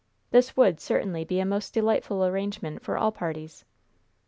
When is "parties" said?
3.11-3.65